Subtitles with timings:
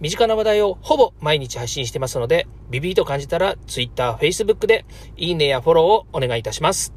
[0.00, 4.86] 身近な話題をほぼ毎日配信してますので、ビビーと感じたら Twitter、Facebook で
[5.18, 6.94] いいねやフォローをお願いいたします。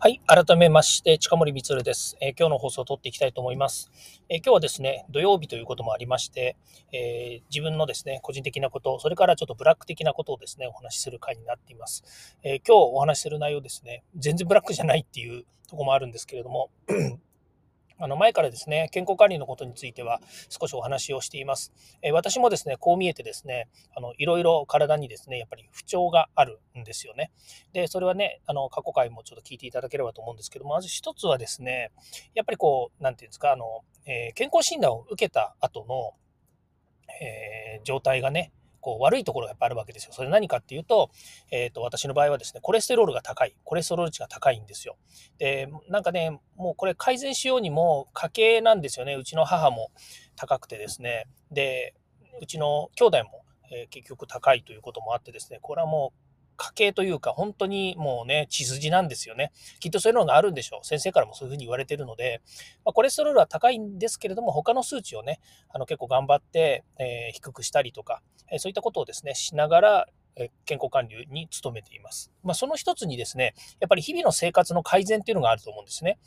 [0.00, 0.20] はい。
[0.26, 3.90] 改めまして、近森光です、えー、今日の放送を撮っていきたいと思います、
[4.28, 6.56] えー、今日はですね、土曜日ということもありまして、
[6.92, 12.36] えー、自分のですね、個人的なこと、それからちょっとブラック的なことをですね、お話しする回になっています。
[12.42, 16.70] え今日お話しする内容ですね、全然ブラックじゃないっていうとこもあるんですけれども、
[17.98, 21.72] あの前からですね、健康管理のことについては少しお話をしています。
[22.02, 27.30] え私もですね、こう見えてですね、あのいろいろ体にですね、やっぱり不調があるんですよね。
[27.72, 31.92] で、それはね、あの過去回もちょっと聞いていただければと思うんですけども、まず一つはですね、
[32.34, 36.14] やっぱりこう、なんていうんですか、あの、えー、健康診断を受けた後の、
[37.20, 38.52] えー、状態がね、
[38.84, 40.12] こう悪いところがやっぱあるわけですよ。
[40.12, 41.10] それ何かっていうと、
[41.50, 44.98] え、ー、と、私の場合はですね、コレステロールが高い、コレステロール値が高いんですよ。
[45.38, 49.14] で、なんかね、もうこれ改善しようにも家計なんですよね。
[49.14, 49.90] うちの母も
[50.36, 51.24] 高くてですね。
[51.50, 51.94] で、
[52.42, 56.23] うちの兄弟も、えー、結局高いということもあってですね、これはもう
[56.56, 59.52] 家系というか、本当にもうね、血筋なんですよね。
[59.80, 60.86] きっとそういうのがあるんでしょう。
[60.86, 62.42] 先生からもそういうふうに言われてるので、
[62.84, 70.06] まあ、コレステロールは高いんですけれども、他の数値をね、あの結構頑張って、えー、低くしたりとか、えー、そういったことをですね、しながら、
[70.64, 72.32] 健康管理に努めています。
[72.42, 76.18] まあ、その一つにですね、やっぱり日々の生活の改善っていうのがあると思うんですね。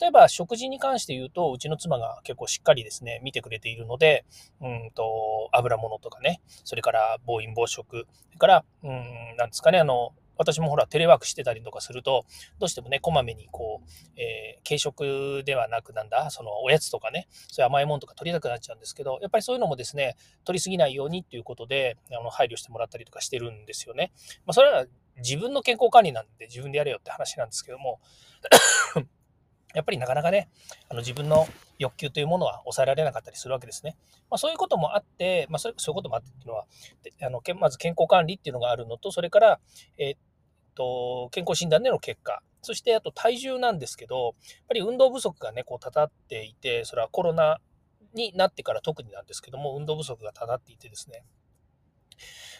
[0.00, 4.24] 例えば食事に関して言うと、うちの妻が結構しっかりですね、見てくれているので、
[4.60, 12.24] うんと、油物とかね、それから暴飲暴食、それから、うん、なんですかね、あの、私もほらテレワークしてたりとかすると、
[12.58, 24.12] どうしてもね、こまめにこう、えー、軽食ではなくなんだ、そのおやつとかね、そういう甘いものとか取りたくなっちゃうんですけど、やっぱりそういうのもですね、取りすぎないようにっていうことで、あの配慮してもらったりとかしてるんですよね。
[24.46, 24.86] まあ、それは
[25.18, 28.00] 自分の健康管理なんで自分でやれよって話なんですけども、
[29.76, 30.48] やっぱりなかなかね、
[30.88, 31.46] あの自分の
[31.78, 33.94] 欲求というものは抑えられなかったりするわけですね。
[34.30, 36.66] まあ、そういうこともあって、まあ、そういうこともあってっていうのは、
[37.22, 39.60] あのまず健康管理っていうのがあるのと、それから、
[39.98, 40.18] えー、っ
[40.74, 44.34] と健康診断での結果、そしてあと体重なんですけど、やっ
[44.68, 47.60] ぱり運動不足がね、こうたたっていて、それはコロナ
[48.14, 51.22] になってから特になんですけども、運動不足がたたっていてですね、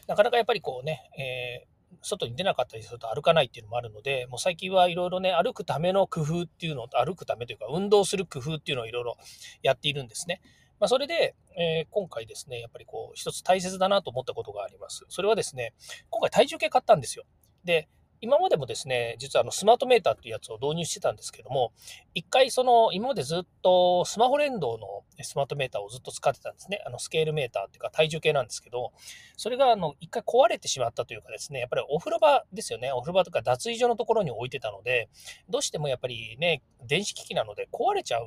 [0.06, 9.17] なかなかやっぱりこうね、えー外に出なかったりすると歩かないっていうのもあるので、もう最近はいろいろね、歩くための工夫っていうのを、歩くためというか、運動する工夫っていうのをいろいろ
[9.63, 10.41] やっているんですね。
[10.79, 15.05] まあ、それで、えー、今回ですね、やっぱりこう、一つ大切だなと思ったことがあります。
[15.09, 15.73] それはですね、
[16.11, 17.25] 今回体重計買ったんですよ。
[17.65, 17.89] で、
[18.21, 21.72] 今までもですね、実はあのスマートメーターっていうやつを導入してたんですけども、
[22.15, 26.82] 一回その、今までずっとスマホ連動のスマートメーターをずっと使ってたんですね。
[26.87, 28.93] あのスケールメーターっていうか体重計なんですけど、
[29.37, 32.93] それがあの一回壊れてしまったというかですね、やっぱりお風呂場ですよね。
[32.93, 35.09] お風呂場とか脱衣所のところに置いてたので、
[35.48, 38.27] どうしてもやっぱりね、電子機器なので壊れちゃう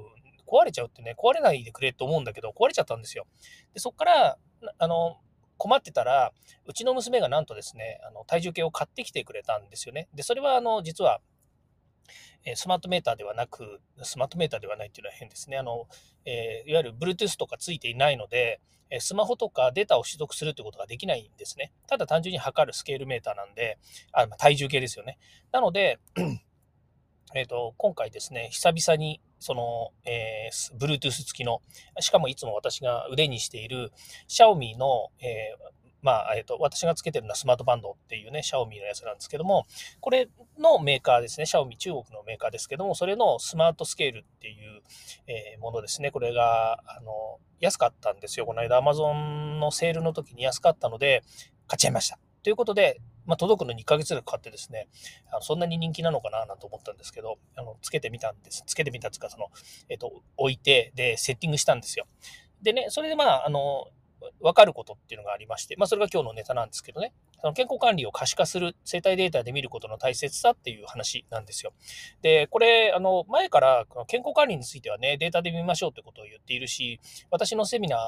[0.50, 3.27] 壊れちゃうってね、壊れないでくれと思うんだけど、壊れちゃったんですよ。
[3.73, 4.38] で、そっから、
[4.79, 5.17] あの、
[5.59, 6.31] 困ってたら、
[6.66, 10.08] うちの娘がなんとですね、あの体重計を買ってきてくれたんですよね。
[10.16, 11.20] で、それはあの実は、
[12.46, 15.58] えスマートメーターではなく、スマートメーターではないっていうのは変ですね。
[15.58, 15.88] あの、
[16.25, 18.62] えー、いわゆる Bluetooth とかついていないので、
[19.00, 21.72] スマホとかデータを取得するということができないんですね。
[21.88, 23.78] ただ単純に測るスケールメーターなんで、
[24.14, 25.19] あ体重計ですよね。
[25.52, 26.00] なので、
[27.35, 31.62] えっ、ー、と、今回ですね、久々にその、えー、Bluetooth 付きの、
[32.00, 33.91] しかもいつも私が腕にしている、
[34.28, 39.66] シャオミの、えー、まあ、えっ、ー、と、私がつけてるのはスマートバンドっていうね、シャオミのやつなんですけども、
[40.00, 44.81] これのメーカーですね、シャオミ中国のメーカーですけども、それのスマートスケールっていう、
[45.28, 46.12] えー、ものですね。
[46.12, 48.45] これが、あの、安かったんですよ。
[48.45, 51.24] この間 Amazon のセールの時に安かったので、
[51.68, 52.18] 買っちゃいました。
[52.42, 54.88] ということで、まあ、届くのに1ヶ月ぐらいかかってですね、
[55.31, 58.64] あのそんなに人気なのかななんて思ったんですけど、あのつけてみたんです。
[58.66, 59.52] つけてみたっていうか、その、
[59.88, 62.08] えっ、と、置いて、で、セッティングしたんですよ。
[62.64, 63.88] でね、それでまあ、あの、
[64.42, 71.72] わかることっていうのがありまして、まあ、それが今日のネタなんですけどね、その健康管理を可視化する生体データで見ることの大切さっていう話なんですよ。
[72.24, 77.00] で、これ、あの、前から健康管理についてはね、データで見ましょうってことを言っているし、
[77.30, 78.00] 私のセミナー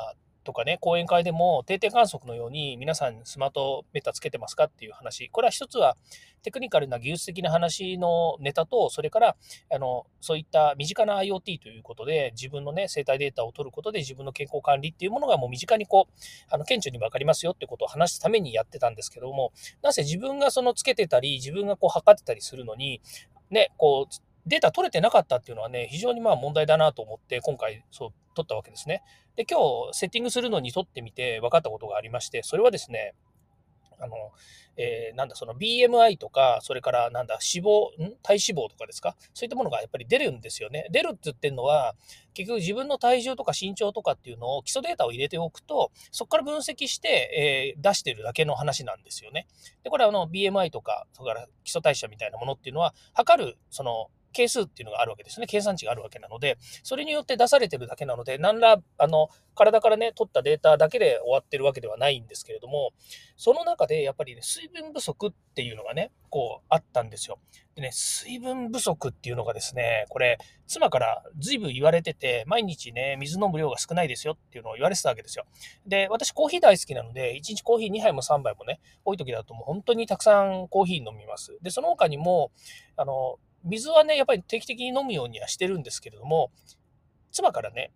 [0.44, 5.30] とかね、講演会でも定点観測のように皆さんスマートメーターつけてますかっていう話。
[5.30, 5.98] これは一つは
[6.42, 9.36] テクニカルな技術的な話のネタと、それから
[9.72, 16.14] あのそういった身近な IoT ということで自分のね、生体データを取ることで自分の健康管理っていうものがもう身近にこう、
[16.50, 19.52] あの顕著に分かりますよってことを話すためにやってたんですけども、
[19.82, 23.02] なぜ自分がそのつけてたり、自分がこう測ってたりするのに、
[23.52, 29.04] ね、こう、データ取れてなかったっていうのはね、非常にまあ問題だなと思って、今回そう取ったわけですね。
[29.36, 29.60] で、今
[29.92, 33.14] 日セッティングするのに取ってみて分かったことがありまして、それはですね、
[34.00, 34.16] あの、
[34.78, 38.16] えー、なんだ、その BMI とか、それからなんだ、脂肪、ん？
[38.24, 39.16] 体脂肪とかですか？
[39.34, 40.88] そういったものがやっぱり出るんですよね。
[40.92, 41.94] 出るって言ってるのは、
[42.34, 49.46] 結局自分の体重とか身長とかっていうのを基礎データを入れておくと、そこから分析して、えー、出してるだけの話なんですよね。
[49.84, 55.48] で、これはあの BMI とか、それから基礎代謝みたいなものっていうのは、測る、その、係数っていうのがあるわけですね。
[55.48, 62.92] 計算値があるわけなので、それによって出されてるだけなので、何ら、あの、体からね、取ったデータだけで終わってるわけではないんですけれども、
[63.36, 67.40] その中でやっぱりね、水分不足っていうのがね、こう、あったんですよ。
[67.76, 70.38] でね、水分不足っていうのがですね、これ、
[70.68, 75.46] 妻から随分言われてて、毎日ね、水飲む量が少ないですよっていうのを言われてたわけですよ。
[75.86, 81.58] で、私コーヒー大好きなので、1日コーヒー2杯も3杯もね、多い時だともう本当にたくさんコーヒー飲みます。
[81.62, 82.52] で、その他にも、
[82.96, 86.52] あの、水はね、やっぱり定期的に飲むようにはしてるんですけれども、
[87.32, 87.92] 妻からね、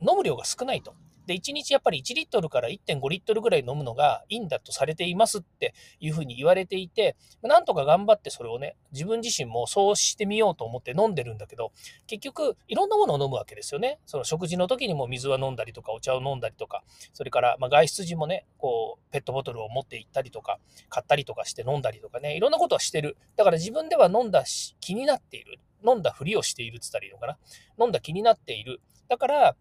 [0.00, 0.94] 飲む量が少ないと。
[1.26, 11.72] で、1日やっぱり1リットルから1.5リットルぐらい飲むのがいいんだとされていますっていうふうに言われていて、なんとか頑張ってそれをね、自分自身もそうしてみようと思って飲んでるんだけど、
[12.06, 13.98] 結局いろんなものを飲むわけですよね。
[14.06, 20.58] その食事の時にも水は飲んだりとか、お茶を飲んだりとか、それからま外出時もね、こう、ペットボトルを持って行ったりとか、
[20.88, 23.16] 買ったりとかして飲んだりとかね、いろんなことはしてる。
[23.36, 25.58] だから自分では飲んだし気になっている。
[25.86, 27.38] 飲んだふりをしているって言ったらいいのかな。
[27.78, 28.80] 飲んだ気になっている。
[29.08, 29.56] だから、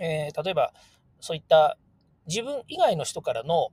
[0.00, 0.72] えー、例えば、
[1.20, 1.78] そういった
[2.26, 3.70] 自分以外の人からの、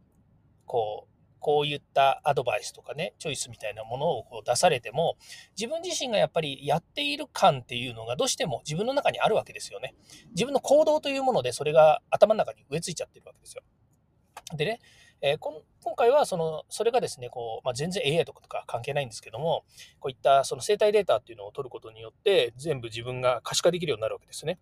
[0.66, 5.18] こう、こういったアドバイスとかね、チョイスみたいなものをこう出されても、
[5.58, 9.94] 自分自身がやっぱりやっている感っていうのがどうしても自分の中にあるわけですよね。
[10.30, 13.64] 自分の行動というものでそれが頭の中に植え付いちゃってるわけですよ。
[14.56, 14.80] でね、
[15.22, 15.62] えー、今
[15.98, 19.64] 回はそのそれがですねこう、まあ、全然 AI とかとか関係ないんですけども
[20.00, 24.60] こういったその生体データっていうのを取ることによって全部自分が可視化できるようになるわけですね。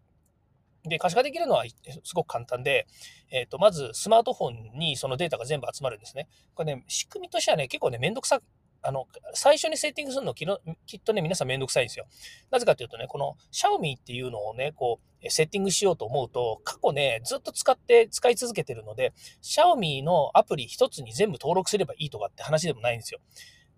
[0.84, 1.64] で、可視化できるのは
[2.04, 2.88] すごく簡単で、
[3.30, 6.28] えっ、ー、と、まずスマートフォンにそのデータが全部集まるんですね。
[6.56, 8.42] これね、仕組みとしてはね、結構ね、めんどくさ
[8.84, 10.46] あの、最初にセッティングするのき
[10.88, 12.06] きっとね、皆さんめんどくさいんですよ。
[12.50, 19.14] なぜかというとね、この Xiaomi っていうのをね、こう、セッティングしようと思うと、過去ね、ずっと使って、使い続けてるので、
[19.44, 23.20] Xiaomi のアプリ一つに全部登録すればいいとかって話でもないんですよ。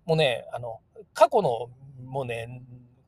[0.05, 0.79] もうね、あの、
[1.13, 1.69] 過去の、
[2.05, 2.61] もうね、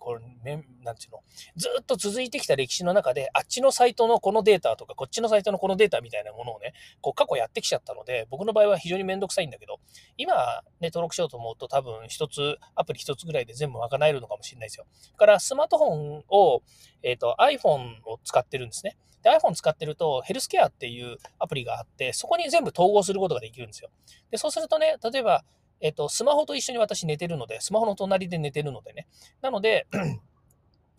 [0.05, 1.23] これ、ね、なんていうの、
[1.55, 9.79] ずっと続いてきた歴史の中で、あっちのサイトのこのデータとか、こっちのサイトのこのデータみたいなものをね、こう過去やってきちゃったので、僕の場合は非常にめんどくさいんだけど、
[10.17, 15.17] 今ね、登録しようと思うと多分一つ、アプリ一つぐらいで全部賄えるのかもしれないですよだ。
[15.17, 16.61] からスマートフォンを、
[17.01, 18.95] えっ、ー、と iPhone を使ってるんですね。
[19.23, 23.89] で、iPhone 使ってると、ヘルスケアっていうアプリがあって、そこに全部統合することができるんですよ。
[24.29, 25.43] で、そうするとね、例えば、
[25.81, 29.07] えっ、と、スマホと一緒に私寝てるので、スマホの隣で寝てるのでね。
[29.41, 29.87] なので、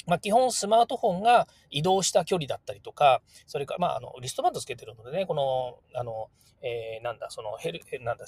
[0.06, 6.28] まあ、基本スマートフォンが移動した距離だったりとか、それから、まあ、あの、リストバンドつけてるのでね、この、あの、
[6.62, 8.24] えー、なんだ、その、ヘル、なんだ、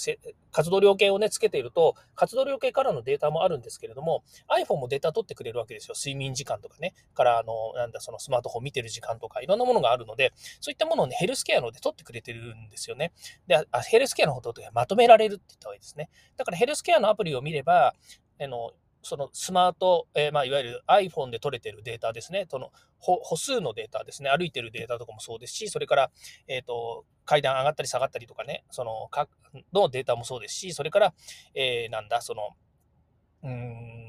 [0.52, 5.94] 活動量計をね、つけていると、活動量計からのデータもあるんですけれども、iPhone もデータ取ってくれるわけですよ。
[5.96, 13.12] 睡眠時間とかね、から、あの、なんだ、そのスマートフォン見てる時間とか、いろんなものがあるので、そういったものをね、ヘルスケアので取ってくれてるんですよね。
[13.46, 16.10] で、あヘルスケアのことでまとめられるって言った方がいいですね。
[16.36, 17.94] だからヘルスケアのアプリを見れば、
[18.40, 18.72] あの、
[19.08, 26.10] そのスマート、えー、まあ、いわゆる iPhone で取れてるデータですね、その歩数のデータですね、歩いてるデータとかもそうですし、それから、
[26.46, 29.28] え、ー、と、階段上がったり下がったりとかね、その、か
[29.72, 31.14] のデータもそうですし、それから、
[31.54, 32.50] えー、なんだ、その、
[33.44, 34.07] うん、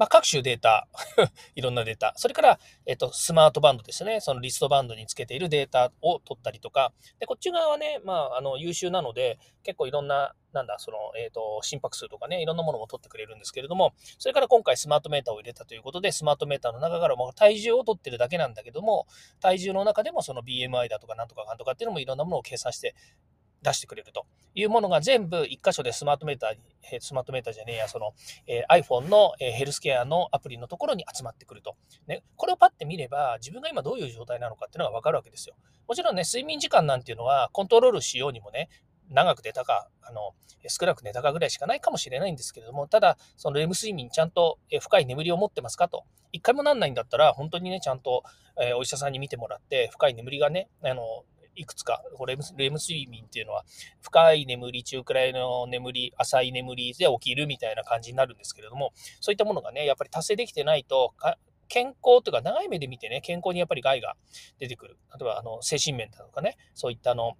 [0.00, 0.88] まあ、各種データ
[1.54, 19.06] いろんなデータ、それから、えっと、スマートバンドですね、そのリストバンドにつけているデータを取ったりとか、で、こっち側はね、まあ、あの、優秀なので、結構いろんな、なんだ、その、えっ、と、心拍数とかね、いろんなものも取ってくれるんですけれども、それから今回スマートメーターを入れたということで、スマートメーターの中からも体重を取ってるだけなんだけども、
[19.38, 22.94] 体重の中でもその BMI だとかなんとかかんとかっていうのもいろんなものを計算して
[23.62, 28.14] 出してくれるというものが全部1箇所でスマートメーターに、スマートメーターじゃねえや、その、
[28.46, 31.76] えー、iPhone の、えー、ヘルスケアのアプリのところに集まってくると。
[32.06, 35.54] ね、これをパッて見れば、自分が今どういう状態なのかっていうのがわかるわけですよ。
[35.86, 38.68] もちろんね、睡眠時間なんていうのはコントロールしようにもね、
[39.10, 40.34] 長く寝たか、あの、
[40.68, 46.04] 少なく寝たかぐらいしかないかもしれないんですけれども、ただ、そのレム睡眠ちゃんと深い眠りを持ってますかと。
[46.32, 48.22] 一回もなんないんだったら、本当にね、ちゃんと、
[48.60, 53.64] え、お医者さんに見てもらって、深い眠りがね、あの、いくつか、レムレム睡眠っていうのは、
[54.02, 61.14] 深い眠り、中くらいの眠り、浅い眠りで起きるみたいな感じになるんですけれども、そういったものがね、やっぱり達成できてないと、
[61.68, 64.16] 健康というか長い目で見てね、健康にやっぱり害が
[64.58, 64.98] 出てくる。
[65.18, 67.34] 例えば、あの、精神面だとかね、そういったあの、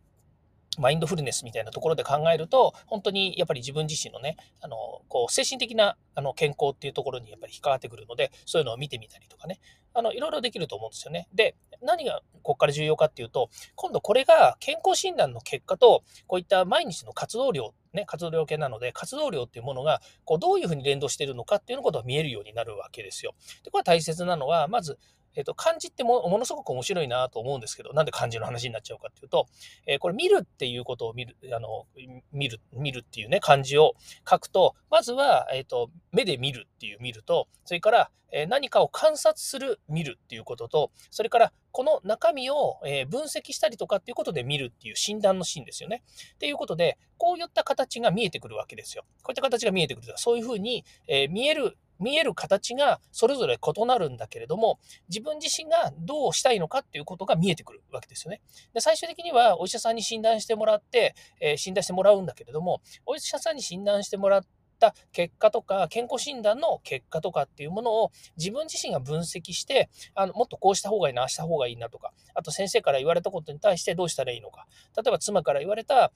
[0.80, 4.76] マインドフルネスみたいなところで考えると、本当にやっぱり自分自身のね、あの、
[5.08, 9.60] こう、精神的なあの健康っていうところにやっぱり引っかかってくるので、そういうのを見てみたりとかね、
[9.92, 11.28] あの、いろいろできると思うんですよね。
[11.34, 23.34] で、何がここから重要かっていうと、今度これが健康診断の結果と、こういった毎日の活動量、ね、活動量計なので、活動量っていうものが、こう、どういうふうに連動しているのかっていうのことが見えるようになるわけですよ。
[23.64, 24.98] で、これは大切なのは、まず、
[25.34, 29.46] えっ、と、漢字ってもものすごく面白いなと思うんですけど、なんで漢字の話になっちゃうかっていうと、
[29.86, 31.86] えー、これ見るっていうことを見る、あの、
[32.32, 33.94] 見る、見るっていうね、漢字を
[34.28, 46.02] 書くと、まずは、えっ、と、目で見るっていう見ると、それから、え何かを観察する見るっていうことと、それからこの中身をえ分析したりとかっていうことで見るっていう診断のシーンですよね。
[46.34, 49.04] っていうことで、こういった形が見えてくるわけですよ。
[49.22, 54.78] こういった形が見えてくると、そういうふうに、え見える見える形がそれぞれ異なるんだけれども、
[55.08, 58.40] 自分自身がどうしたいのかっていうことが見えてくるわけですよね。
[58.74, 64.48] で最終的にはお医者さんに診断してもらって、えー、診断してもらうんだけれども、お医者さんに診断してもらって、
[64.88, 74.66] った結果とか、健康診断の結果とかっていうものを自分自身が分析して、あのもっとこうした方がいいな、あした方がいいなとか、あと先生から言われたことに対してどうしたらいいのか。
[74.96, 76.12] 例えば妻から言われた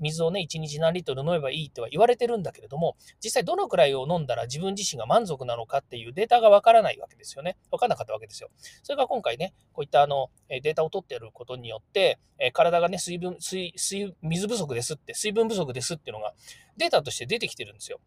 [0.00, 7.56] 水をね、1日何リットル飲めばいいとは言われてるんだけれども、実際どのくらいを飲んだら自分自身が満足なのかっていうデータがわからないわけですよね。
[7.70, 8.50] わからなかったわけですよ。
[8.82, 12.18] それが今回ね、こういったあのデータを取っていることによって、
[12.52, 16.34] 体がね、水分、水、水、水不足ですって、水分不足ですっていうのが
[16.78, 18.00] データとして出てきてるんですよ。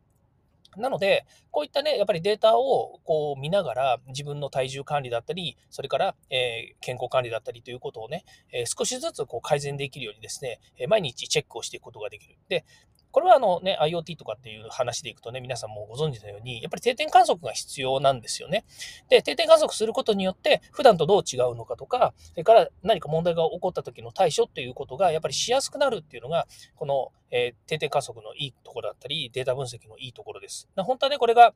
[0.78, 8.24] なので、こういったね、やっぱりデータをこう見ながら、自分の体重管理だったり、それから、え、健康管理だったりということをね、
[8.54, 12.38] え、少しずつこう改善できるようにですね、毎日チェックをしていくことができる。
[12.48, 12.64] で、
[13.12, 18.66] これはあのね、IoT とかっていう話でいくとね、皆さんもご存知のように、やっぱり定点観測が必要なんですよね。
[19.10, 30.68] で、定点観測することによって、普段とどう違うのかとか、それから何か問題が起こった時の対処っていうことが、やっぱりしやすくなるっていうのが、この、えー、定点観測のいいところだったり、データ分析のいいところです。
[30.76, 31.54] 本当はね、これが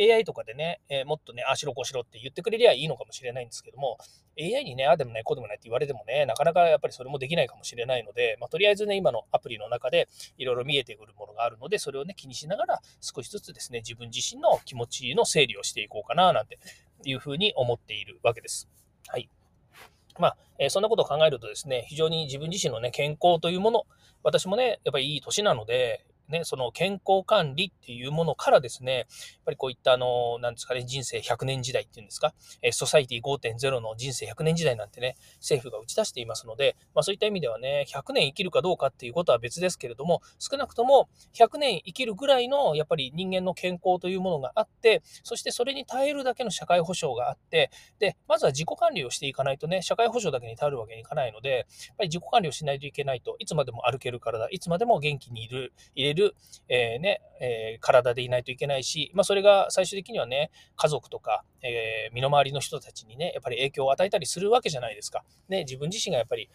[0.00, 3.98] AI とかでね、えー、もっとね、あしろこうしろって言ってくれりゃいいのかもしれないんですけども、
[4.40, 16.58] AI にね、ああでもない、こうでもないって言われてもね、なかなかやっぱりそれもできないかもしれないので、まあ、とりあえずね、今のアプリの中でいろいろ見えてくるものがあるので、それをね、気にしながら少しずつですね、自分自身の気持ちの整理をしていこうかな、なんて
[17.04, 18.68] いうふうに思っているわけです。
[19.06, 19.30] はい。
[20.18, 23.84] まあ、えー、そんなことを考えるとですね、非常に自分自身のね、健康というもの、
[24.22, 29.06] 私もね、やっぱりいい年なので、ね、その健康管理っていうものからですね、やっ
[29.46, 56.17] ぱりこういったあの、なんですかね、人生100年時代っていうんですか、えソサイティ5.0の人生100年時代なんてね、政府が打ち出していますので、まあそういった意味ではね、100年生きるかどうかっていうことは別ですけれども、少なくとも100年生きるぐらいのやっぱり人間の健康というものがあって、そしてそれに耐えるだけの社会保障があって、で、まずは自己管理をしていかないとね、社会保障だけに頼るわけにいかないので、やっぱり自己管理をしないといけないと、いつまでも歩ける体、いつまでも元気にいる、入れる、
[56.68, 65.24] えー、ね、えー、体でいないといけないし、まあ、それが最終的にはね、家族とか、えー、身の回りの人たちにね、やっぱり影響を与えたりするわけじゃないですか。
[65.48, 66.50] ね、自分自身がやっぱり、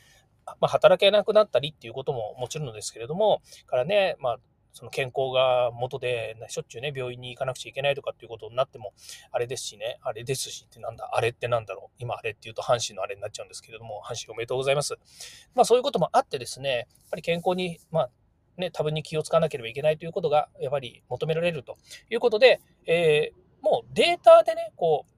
[0.46, 4.38] まあ、働けなくなったりっていうことももちろんですけれども、からね、まあ、
[4.74, 8.94] その健康が元で、しょっちゅうね、病院に行かなくちゃいけないとかっていうことになっても、
[9.32, 11.96] あれですしね、あれですしってなんだ、あれってなんだろう。
[12.00, 14.96] 今あれって言うと阪神のあれになっちゃうんですけれども、阪神おめでとうございます。
[15.54, 18.10] まあそういうこともあってですね、やっぱり健康に、まあ
[18.58, 21.78] ね、多分に気をつかなければいけないということが、やっぱり求められると
[22.10, 25.14] いうことで、えー、もうデータでね、こう、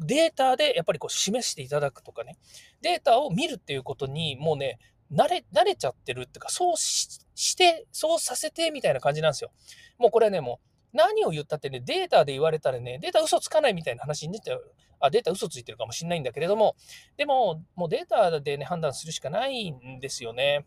[0.00, 2.36] データでやっぱりこう示していただくとかね、
[2.82, 4.78] データを見るっていうことに、もうね、
[5.12, 9.50] 慣れ、慣れちゃってるっていうか、そうして、そうさせてみたいな感じなんですよ。
[9.98, 14.72] もうこれはね、もう何を言ったってね、データで言われたらね、データ嘘つかないみたいな話になっちゃう。
[15.00, 16.76] あ、データ嘘ついてるかもしれないんだけれども、
[17.16, 20.66] でも、もうデータでね、判断するしかないんですよね。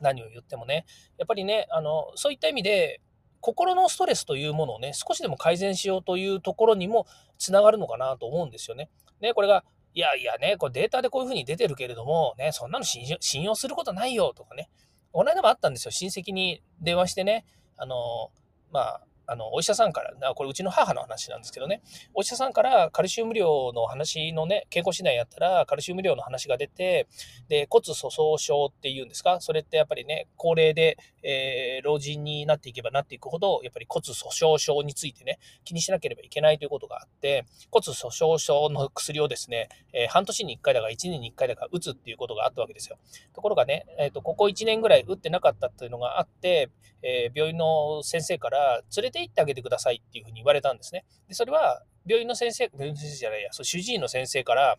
[0.00, 0.84] 何を言ってもね。
[1.18, 3.00] やっぱりね、あの、そういった意味で、
[3.40, 7.06] 心のストレスというものをね、少しでも改善しようというところにも
[7.38, 8.90] つながるのかなと思うんですよね。
[9.20, 9.64] ね、これが、
[9.94, 14.68] いやいやね、これデータでこういうふうに出てるけれども、ね、そんなの信用することないよとかね。
[15.12, 15.90] この間もあったんですよ。
[15.90, 18.30] 親戚に電話してね、あの、
[18.70, 21.82] まあ、あの、お医者さんから、これうちの母の話なんですけどね、
[22.14, 27.06] お医者さんからカルシウム量の話のね、健康診断やったら、カルシウム量の話が出て、
[27.48, 42.96] で、骨粗鬆症っていうんですか、それってやっぱりね、高齢で、えー、老人になっていけばなっていくほど、やっぱり骨粗鬆症についてね、気にしなければいけないということがあって、骨粗鬆症の薬をですね、えー、半年に1回だか1年に1回だか打つっていうことがあったわけですよ。
[43.34, 46.70] ところがね、えーと、ここ1年ぐらい打ってなかったっていうのがあって、
[47.02, 51.04] えー、病院の先生から連れてていってあげてくださいっていうふうに言われたんですね。
[51.28, 54.78] でそれは病院の先生、病院の先生じゃないや、そう主治医の先生から、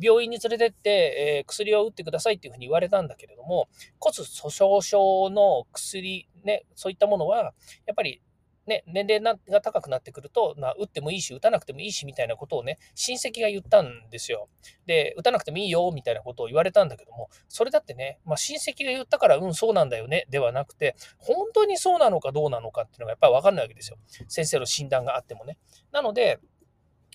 [0.00, 3.68] 病院に連れてって、えー、薬を打ってくださいっていうふうに言われたんだけれども、
[3.98, 7.52] 骨粗鬆症の薬、ね、そういったものは、
[7.86, 8.22] やっぱり
[8.70, 14.48] ね、年齢が高くなってくると、まあ、打ってもいいし、打たなくてもいいし、みたいなことをね、親戚が言ったんですよ。
[14.86, 23.98] で、打たなくてもいいよ、みたいなことを言われたんだけども、それだってね、まあ、親戚が言ったから、うん、そうなんだよね、ではなくて、本当にそうなのかどうなのかっていうのがやっぱりわかんないわけですよ。
[24.28, 25.58] 先生の診断があってもね。
[25.90, 26.38] なので、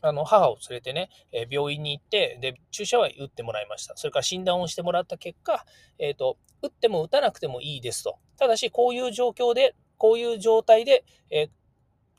[0.02, 3.96] あの母を連れてね、え病院に行って、で、注射は打ってもらいました。
[3.98, 5.66] それから診断をしてもらった結果、
[5.98, 8.18] えっ、ー、と、打っても打たなくてもいいですと。
[8.38, 11.50] ただし、こういう状況で、こういう状態で、えー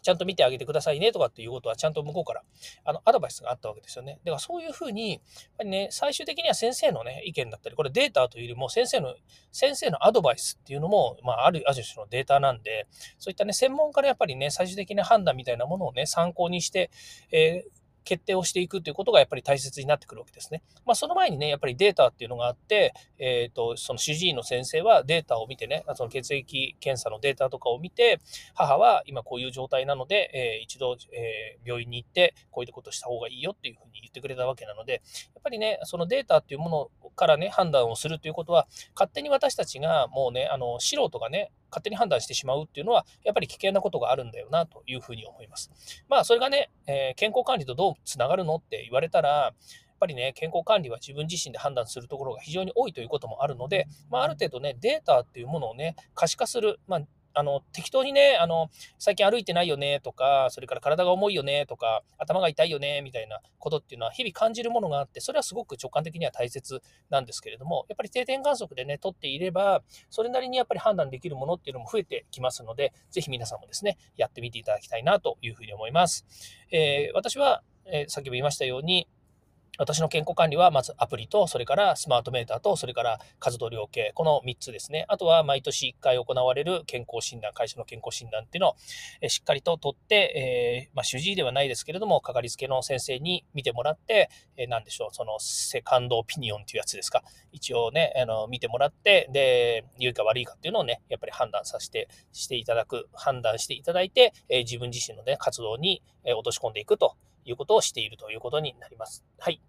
[0.07, 2.43] ちゃんと見てあげてくださいねとかっていうことはちゃんと向こうから
[2.85, 4.21] あのアドバイスがあったわけですよね。
[4.25, 5.21] だからそういうふうに、やっ
[5.59, 9.17] ぱりね、最終的には先生のね、意見だったり、これデータというよりも先生の、
[9.51, 12.87] 先生のアドバイスっていうのも、まあ、ある、ある種のデータなんで、
[13.19, 16.93] そういったね、専門家のやっぱりね、最終的な判断みたいなものをね、参考にして、
[17.33, 20.63] えー決定をしていくということがやっぱり大切になってくるわけですね。
[20.87, 28.21] まあ、その前にね、やっぱりデータっていうのがあって、えっ、ー、と、その主治医の先生はデータを見てね、その血液検査のデータとかを見て、
[28.55, 34.93] 母は今こういう状態なので、えー、一度、えー、病院に行って、こういうことした方がいいよっていうふうに言ってくれたわけなので、
[35.35, 36.69] やっぱりね、そのデータっていうも
[37.03, 45.71] のからね、判断をするということは、勝手に私たちがもうね、あの、素人がね、勝手に判断してしまうっていうのは、やっぱり危険なことがあるんだよなというふうに思います。
[46.09, 48.57] まあ、それがね、えー、健康管理とどうつながるの？
[48.57, 57.01] って言われたら、やっぱりね、健康管理は自分自身で判断するところが非常に多いということもあるので、まあ、ある程度ね、データっていうものをね、可視化する、まあ、
[57.33, 76.27] あの、適当にね、あの、最近歩いてないよねとか、それから体が重いよねとか、頭が痛いよねみたいなことっていうのは日々感じるものがあって、それはすごく直感的には大切なんですけれども、やっぱり定点観測でね、取っていれば、それなりにやっぱり判断できるものっていうのも増えてきますので、ぜひ皆さんもですね、やってみていただきたいなというふうに思います。
[76.71, 77.63] えー、私は、
[77.93, 79.09] えー、先ほど言いましたように、
[79.79, 85.05] 私の健康管理はまずアプリと、それからスマートメーターと、それから活動量計、この3つですね。
[85.09, 97.23] あとは毎年1回行われる健康診断、会社の健康診断っていうのをしっかりと取って、えー、まあ、主治医ではないですけれども、かかりつけの先生に見てもらって、えー、何でしょう、そのセカンドオピニオンっていうやつですか。
[97.53, 109.25] 一応ね、あの見てもらって、で、良いか悪いかっていうのをね、やっぱり判断させて、していただく、判断していただいて、えー、自分自身のね、活動に落とし込んでいくということをしているということになります。
[109.39, 109.61] はい。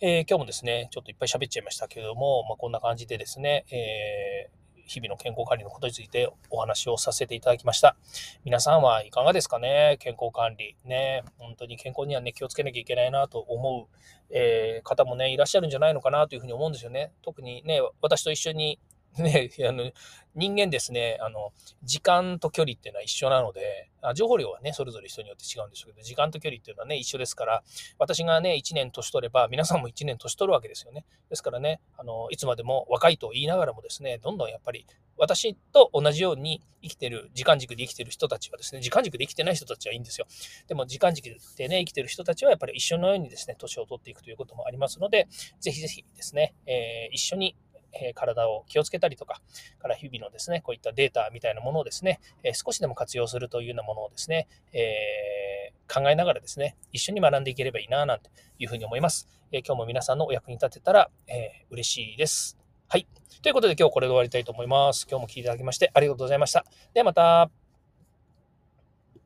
[0.00, 7.96] えー、今日もですね、ちょっといっぱい喋っちゃいましたけれども、まあ、こんな感じでですね、えー、日々の健康管理のことについてお話をさせていただきました。
[8.44, 9.98] 皆さんはいかがですかね？
[10.00, 10.74] 健康管理。
[10.84, 13.96] ね、本当に健康にはね、気をつけなきゃいけないなと思う、
[14.30, 17.12] えー、方もね、いらっしゃるんじゃないのかなというふうに思うんですよね。
[17.22, 18.80] 特にね、私と一緒に
[19.18, 19.90] ね、あの、
[20.36, 27.62] 人間ですね、あの、時間と距離っていうのは一緒なので、あ情報量はね、それぞれ人によって違うんでしょうけど、時間と距離っていうのはね、一緒ですから、
[27.98, 31.04] 私がね、1年年取れば、皆さんも1年年取るわけですよね。
[31.28, 40.26] ですからね、あの、いつまでも若いと言いながらもですね、どんどんやっぱり、私と同じように生きてる、時間軸で生きてる人たちはですね、時間軸で生きてない人たちはいいんですよ。
[40.68, 41.24] でも、時間軸
[41.56, 45.26] でね、生きてる人たちはやっぱり一緒のようにですね、年を取っていくということもありますので、
[45.58, 47.56] ぜひぜひですね、えー、一緒に
[47.92, 49.40] え体を気をつけたりとか、
[49.78, 59.28] から日々のですね、こういったデータみたいなものをですね、え少しでも活用するというようなものをですね、え、考えながらですね、一緒に学んでいければいいな、なんていうふうに思います。
[59.52, 62.58] え今日も皆さんのお役に立てたら、え、嬉しいです。
[62.88, 63.06] はい。
[63.42, 65.06] ということで今日これで終わりたいと思います。
[65.08, 66.64] 今日も聞いていただきましてありがとうございました。
[66.92, 67.59] ではまた。